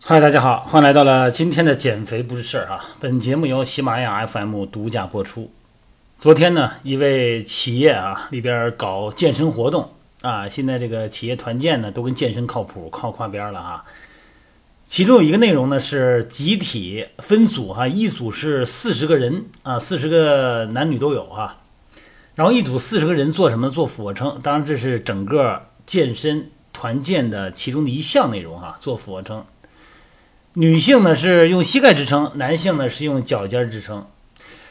[0.00, 2.82] 嗨，大家好，欢迎来到了今天的减肥不是事儿啊！
[3.00, 5.50] 本节目由喜马拉雅 FM 独家播出。
[6.16, 9.92] 昨天呢，一位企业啊里边搞健身活动
[10.22, 13.84] 啊，现在这个企业团建呢都跟健身靠谱，靠跨边了哈。
[14.84, 21.58] 其中有一个内容呢是集体分组哈，一组是四十个人啊，四十个男女都有哈。
[22.36, 23.68] 然后一组四十个人做什么？
[23.68, 24.38] 做俯卧撑。
[24.42, 29.44] 当然这是整个健身团建的其中的一项内容哈，做俯卧撑。
[30.54, 34.06] 女性呢是用膝盖支撑，男性呢是用脚尖支撑。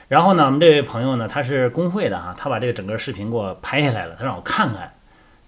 [0.08, 4.92] 然后呢，我们这位朋友呢他是工会的哈，他把这个整个视频给我拍下来了，他让我看看。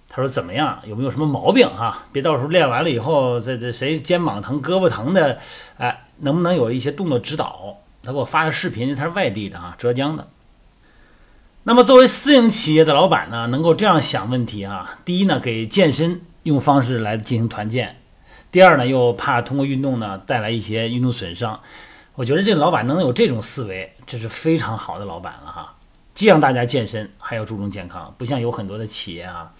[0.09, 0.79] 他说怎么样？
[0.85, 2.05] 有没有什么毛病哈？
[2.11, 5.37] 别到时候练完了以后，这这谁肩膀疼、胳膊疼的，
[5.77, 7.77] 哎，能不能有一些动作指导？
[8.01, 10.27] 他给我发的视频，他是外地的啊，浙江的。
[11.67, 14.97] 那么作为私营企业的老板呢，能够这样想问题啊？
[15.03, 17.89] 第一呢，给健身用方式来进行团建；
[18.49, 21.59] 第二呢，又怕通过运动呢带来一些运动损伤。
[22.15, 25.75] 我觉得这个老板能有这种思维，这是非常好的老板了哈。
[26.15, 29.51] 既让大家健身，还要注重健康，不像有很多的企业啊。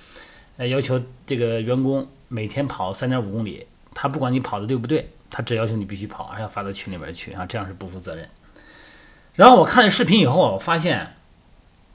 [0.55, 8.29] 呃，要求这个员工每天跑三点五公里，他不管你跑的对不对，他只要求你必须跑，还要发到群里边去啊，这样是不负责任。
[9.35, 11.16] 然后我看了视频以后，我发现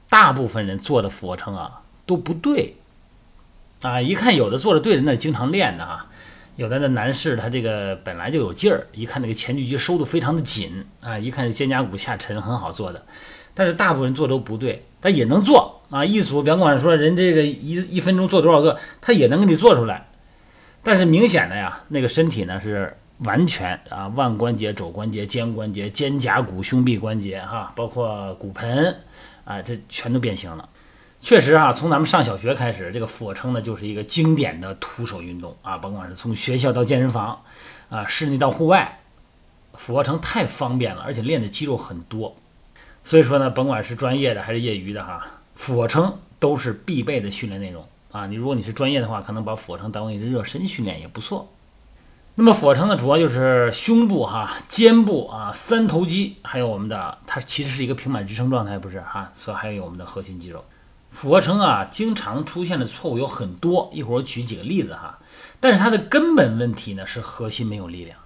[0.09, 2.75] 大部分人做的俯卧撑啊都不对
[3.81, 6.07] 啊，一看有的做的对的，那经常练的啊，
[6.55, 13.03] 有的那男士他这个本来就有劲儿，一看那个前锯肌收的非常的紧啊，一看肩胛骨下沉很好做的，
[13.53, 15.81] 但是大部分人做都不对，但也能做。
[15.89, 20.07] 啊，一组别管说人这个一一分钟做多少个，他也能给你做出来。
[20.81, 28.95] 但是明显的呀，那个身体呢是完全啊，腕关节、肘关节、肩关节、肩胛骨、胸臂关节哈，包括骨盆
[29.45, 30.69] 啊，这全都变形了。
[31.19, 37.41] 确实啊，从咱们上小学开始，这个俯卧撑呢就是一个经典的徒手运动啊，甭管是从学校到健身房
[37.89, 38.99] 啊，室内到户外，
[39.73, 42.35] 俯卧撑太方便了，而且练的肌肉很多。
[43.03, 45.25] 所以说呢，甭管是专业的还是业余的哈。
[45.55, 48.27] 俯卧撑都是必备的训练内容啊！
[48.27, 51.47] 你如果你是专业的话，可能把俯卧撑当为一个热身训练也不错。
[52.35, 59.31] 那么俯卧撑呢，主要就是胸部哈、肩部啊、三头肌，还有我们的它其实是一个平板支撑状态，不是哈？
[59.35, 60.65] 所以还有我们的核心肌肉。
[61.11, 65.19] 俯卧撑啊，经常出现的错误有很多，一会儿我举几个例子哈。
[65.59, 68.17] 但是它的根本问题呢是核心没有力量，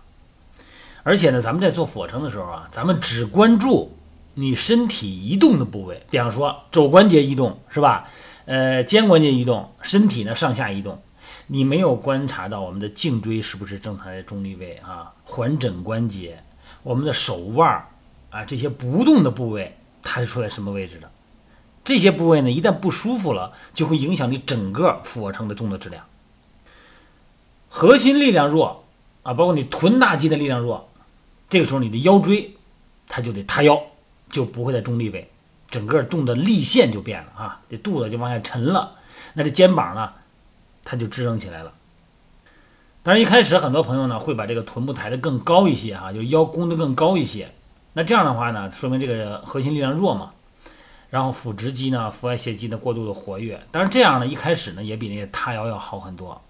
[1.04, 3.94] 而且呢，咱们在做俯卧撑的时候啊，咱们只关注。
[4.40, 8.08] 你身体移动的部位，比方说肘关节移动是吧？
[8.46, 11.02] 呃，肩关节移动，身体呢上下移动，
[11.48, 15.12] 你没有观察到我们的颈椎是不是正常的中立位啊？
[15.24, 16.44] 环枕关节，
[16.84, 17.88] 我们的手腕
[18.30, 21.10] 啊这些不动的部位，它是处在什么位置的？
[21.84, 26.06] 这些部位呢，一旦不舒服了，就会影响你整个俯卧撑的动作质量。
[27.70, 28.84] 核心力量弱
[29.24, 30.90] 啊，包括你臀大肌的力量弱，
[31.50, 32.56] 这个时候你的腰椎
[33.08, 33.82] 它就得塌腰。
[34.30, 35.32] 就不会在中立位，
[35.70, 38.98] 整个动的力线就变了啊，这肚子就往下沉了，
[39.36, 40.12] 那这肩膀呢，
[40.90, 41.74] 它就支撑起来了。
[43.04, 47.52] 当然一开始很多朋友呢会把这个臀部抬得更高一些啊，就是腰弓得更高一些，
[47.92, 50.32] 那这样的话呢，说明这个核心力量弱嘛。
[51.10, 56.42] 然后腹直肌呢、腹外斜肌呢过度的活跃，当然这样呢一开始呢也比那些塌腰要好很多。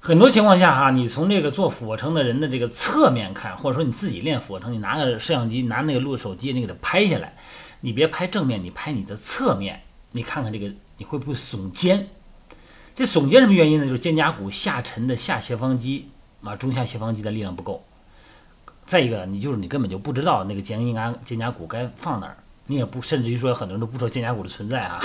[0.00, 7.36] 很多情况下哈，你从这个做俯卧撑的人的这个侧面看，或者说你自己练俯卧撑，你拿个摄像机，拿那个录手机，你给它拍下来，
[7.80, 12.08] 你别拍正面，你拍你的侧面，你看看这个你会不会耸肩？
[12.96, 13.84] 这耸肩什么原因呢？
[13.84, 16.08] 就是肩胛骨下沉的下斜方肌
[16.42, 17.84] 啊，中下斜方肌的力量不够。
[18.86, 24.98] 再一个，你就是你根本就不知道那个肩胛肩胛骨该放哪儿，你也不甚至于说很多人都不知道肩胛骨的存在啊。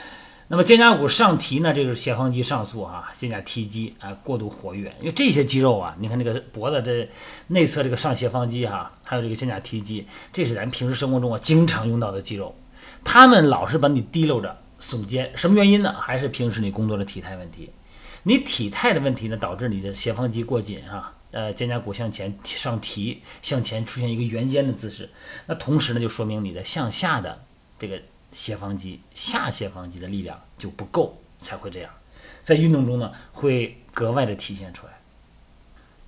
[0.48, 7.06] 那么肩胛骨上提呢，这个是斜方肌上束啊，肩胛提肌啊过度活跃，因为这些肌肉啊，你看这个脖子这
[7.48, 12.54] 内侧这个上斜方肌哈，还有这个肩胛提肌，这是咱平时生活中啊经常用到的肌肉，
[13.04, 15.94] 他们老是把你提溜着耸肩，什么原因呢？
[16.00, 17.70] 还是平时你工作的体态问题，
[18.22, 25.08] 你体态的问题呢，导致你的斜方肌过紧啊，呃肩胛骨向前上提，向前出现一个圆肩的姿势，
[25.46, 27.42] 那同时呢就说明你的向下的
[27.78, 28.00] 这个。
[28.32, 31.90] 斜方肌下斜方肌的力量就不够，才会这样，
[32.42, 34.92] 在运动中呢会格外的体现出来。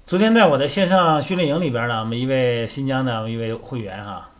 [0.04, 4.30] 昨天在我的线上训练营里边呢，我们一位新疆的一位会员哈，啊，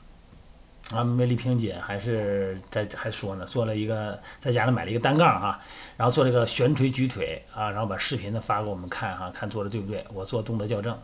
[0.94, 5.60] 啊梅丽萍姐还是在还说呢，做了一个在家里买了一个单杠哈，
[5.98, 10.02] 然后做了一个悬垂举腿啊，然后把视频呢发给我们看哈，看做的对不对？
[10.14, 10.98] 我做动作校正，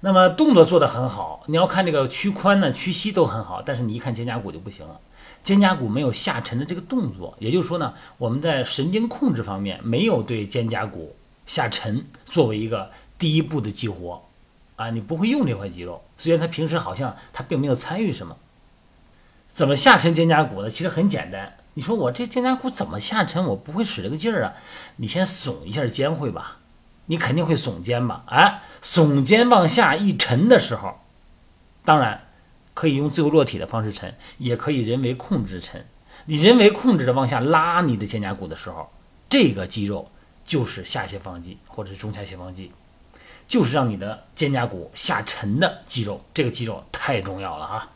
[0.00, 4.98] 那么动作做的很好，你要看这个屈髋呢、屈膝都很好，但是你一看肩胛骨就不行了。
[5.42, 11.14] 肩胛骨没有下沉的这个动作，也就是说呢，我们在神经控制方面没有对肩胛骨
[11.44, 14.22] 下沉作为一个第一步的激活
[14.76, 18.34] 啊，你不会用这块肌肉，虽然他平时好像他并没有参与什么。
[19.48, 20.70] 怎么下沉肩胛骨呢？
[20.70, 21.56] 其实很简单。
[21.74, 23.44] 你说我这肩胛骨怎么下沉？
[23.46, 24.54] 我不会使这个劲儿啊！
[24.96, 26.58] 你先耸一下肩会吧？
[27.06, 28.24] 你肯定会耸肩吧？
[28.26, 31.00] 哎，耸肩往下一沉的时候，
[31.84, 32.26] 当然
[32.74, 35.86] 可以用自由落体的方式沉，也可以人为控制沉。
[36.26, 38.90] 你人为控制着往下拉你的肩胛骨的时候，
[39.28, 40.10] 这个肌肉
[40.44, 42.72] 就是下斜方肌或者是中下斜方肌，
[43.46, 46.20] 就是让你的肩胛骨下沉的肌肉。
[46.34, 47.90] 这个肌肉太重要了啊！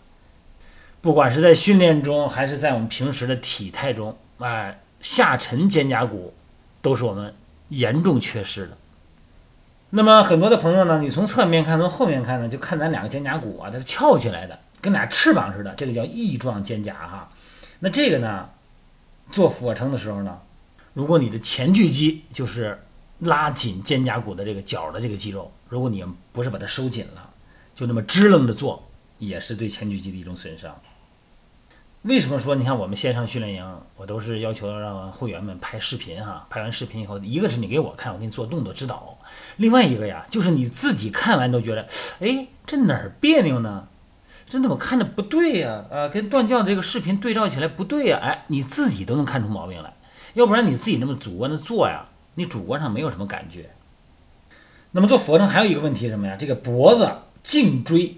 [1.03, 6.33] 不管是在训练中，还是在我们平时的体态中，哎，下沉肩胛骨
[6.81, 7.35] 都是我们
[7.71, 8.79] 严重缺失的。
[9.91, 17.29] 那么很多的朋友呢，你从侧面看，从后面看呢，就看咱两个肩胛骨啊，它是翘起来的，跟俩翅膀似的，这个叫翼状肩胛哈。
[17.81, 18.49] 那这个呢，
[19.31, 20.39] 做俯卧撑的时候呢，
[20.95, 22.81] 如果你的前锯肌就是
[23.19, 27.31] 拉紧肩胛骨的这个角的这个肌肉，如果你不是把它收紧了，
[27.75, 28.89] 就那么支棱着做，
[29.19, 30.81] 也是对前锯肌的一种损伤。
[32.03, 39.17] 为什么说你看我们线上训练营，我都是要求让会员们拍视频哈，拍完视频以后，一个是你给我看，我给你做动作指导；
[39.57, 41.87] 另外一个呀，就是你自己看完都觉得，
[42.19, 43.87] 哎，这哪儿别扭呢？
[44.47, 45.85] 这怎么看着不对呀？
[45.93, 48.19] 啊，跟断教这个视频对照起来不对呀？
[48.21, 49.95] 哎，你自己都能看出毛病来，
[50.35, 53.71] 要不然你自己那么主观的做呀，你主观上没有什么感觉。
[54.91, 56.35] 那么做俯卧撑还有一个问题什么呀？
[56.37, 57.09] 这个脖子
[57.45, 58.17] 颈椎，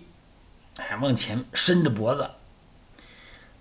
[0.78, 2.30] 哎，往前伸着脖子。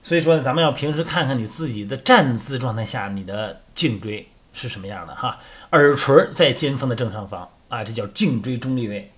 [0.04, 5.40] 所以说呢，咱们要平时看看你自己的站姿状态下，你的颈椎是什么样的哈。
[5.72, 9.10] 耳垂在肩峰的正上方啊，这叫颈椎中立位。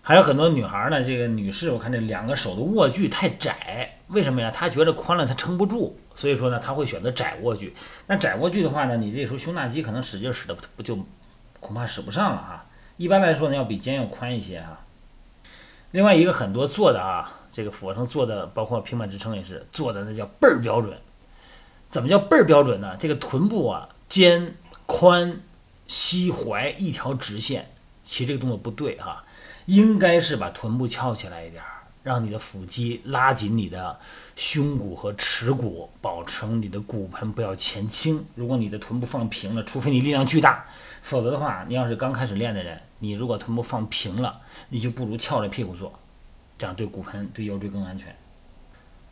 [0.00, 4.50] 还有很多女孩呢，这个女士，我看这两个手的握距太窄，为什么呀？
[4.50, 7.76] 她觉得宽了她撑不住，所以说呢，她会选择窄握距。
[8.06, 10.98] 那窄握距的话呢，你这时候胸大肌可能使劲使的不就
[11.60, 12.64] 恐怕使不上了哈。
[12.96, 14.80] 一般来说呢，要比肩要宽一些哈。
[15.90, 17.36] 另外一个很多做的啊。
[17.50, 20.96] 这个俯卧撑做的，包括平板支撑也是做的，那叫倍儿标准。
[21.86, 22.96] 怎么叫倍儿标准呢？
[22.98, 24.54] 这个臀部啊，肩、
[24.86, 25.34] 髋、
[25.86, 27.70] 膝、踝一条直线。
[28.04, 29.24] 其实这个动作不对哈，
[29.66, 31.62] 应该是把臀部翘起来一点，
[32.02, 33.98] 让你的腹肌拉紧你的
[34.34, 38.24] 胸骨和耻骨，保持你的骨盆不要前倾。
[38.34, 40.64] 如果你的臀部放平了，除非你力量巨大，
[41.02, 45.92] 否则的话，你要是刚开始练的人，你如果臀部放平了，你就不如翘着屁股做。
[46.60, 48.14] 这样对骨盆、对腰椎更安全。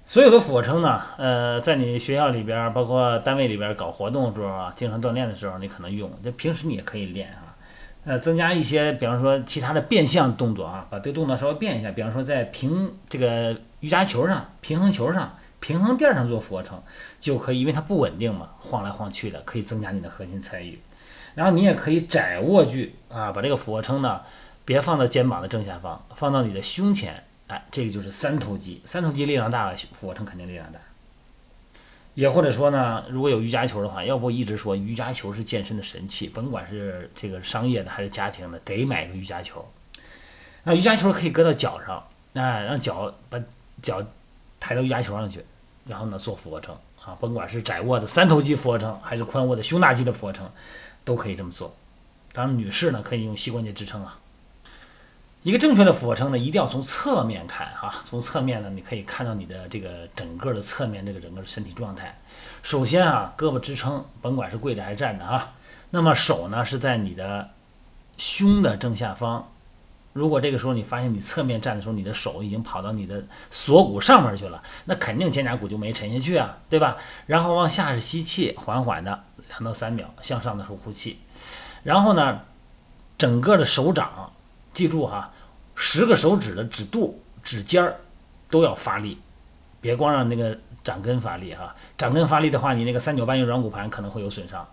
[0.04, 6.10] 所有的俯卧撑呢，呃，在你学校里边，包括单位里边搞活动的时候啊，经常锻炼的时候，你可能用。
[6.22, 7.56] 这平时你也可以练啊，
[8.04, 11.90] 呃，增加一些，比方说其他的变相动作啊，把这个动作稍微变一下。
[11.92, 16.82] 比方说在平这个瑜伽球上、平衡球上、平衡垫上做俯卧撑
[17.18, 20.78] 就可以，因为它不稳定嘛，晃来晃去的，可以增加你的核心参与。
[21.34, 24.22] 然后你也可以窄握距啊，把这个俯卧撑呢，
[24.64, 27.24] 别放到肩膀的正下方，放到你的胸前。
[27.48, 30.78] 哎，这个就是三头肌，三头肌力量大了，俯卧撑肯定力量大。
[32.14, 39.66] 也或者说呢，如果有瑜伽球的话，要不一直说瑜伽球是健身的神器，甭管是这个商业的还是家庭的，得买个瑜伽球。
[40.64, 43.40] 那瑜伽球可以搁到脚上，那，让脚把
[43.80, 44.04] 脚
[44.58, 45.44] 抬到瑜伽球上去，
[45.86, 50.50] 然后呢做俯卧撑啊，甭管是窄卧的三头肌俯卧撑，还是宽卧的胸大肌的俯卧撑，
[51.04, 51.74] 都可以这么做。
[52.32, 54.18] 当然，女士呢可以用膝关节支撑啊。
[55.44, 57.94] 一个正确的俯卧撑呢，一定要从侧面看哈。
[58.04, 62.18] 从侧面呢，你可以看到你的这个整个的侧面这个整个的身体状态。
[62.62, 65.54] 首先啊，胳膊支撑，甭管是跪着还是站着啊。
[65.90, 67.50] 那么手呢是在你的
[68.16, 69.48] 胸的正下方。
[70.12, 76.96] 如果这个时候你发现你侧面站的时候，你的手已经跑到你的锁骨上面去了，那肯定肩胛骨就没沉下去啊，对吧？
[77.26, 81.20] 然后往下是吸气，缓缓的两到三秒，向上的时候呼气。
[81.84, 82.40] 然后呢，
[83.16, 84.32] 整个的手掌。
[84.78, 85.32] 记住哈，
[85.74, 87.98] 十个手指的指肚、指尖儿
[88.48, 89.18] 都要发力，
[89.80, 91.74] 别光让那个掌根发力哈。
[91.96, 94.64] 掌根发力的话，你那个三九八运软骨盘可能会有损伤。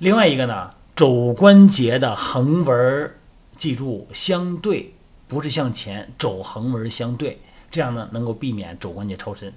[0.00, 3.14] 另外一个呢，肘关节的横纹，
[3.56, 4.92] 记住相对，
[5.28, 9.54] 不是向前，肘横纹相对，这样呢能够避免肘关节超伸。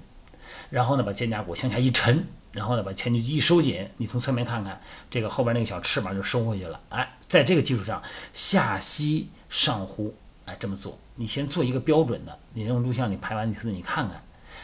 [0.70, 6.78] 然后呢，把肩胛骨向下一沉，然后呢把前锯肌一收紧，你从侧面看看，这个后边那个小翅膀就收回去了。
[6.90, 8.00] 哎，在这个基础上
[8.32, 9.28] 下吸。
[9.48, 10.14] 上呼，
[10.44, 14.22] 哎，这么做，你先做一个标准的，你用录像你拍完你自己看看，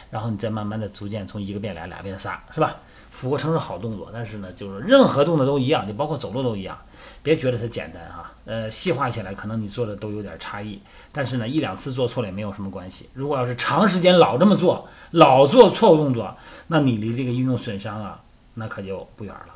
[0.09, 2.77] 然后你再慢慢的逐渐从一个变俩，俩变仨，是吧？
[3.11, 6.77] 俯卧撑是好动作，但是呢，就是任何动作都一样，你包括走路都一样，
[7.23, 10.81] 别觉得它简单哈，呃，细化起来可能你做的都有点差异，
[11.13, 13.09] 但是呢，一两次做错了也没有什么关系。
[13.13, 16.35] 如果要是长时间老这么做，老做错误动作，
[16.67, 18.21] 那你离这个运动损伤啊，
[18.55, 19.54] 那可就不远了。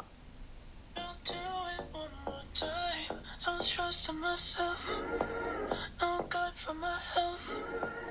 [3.80, 5.02] Trust in myself.
[6.02, 8.09] No good for my health.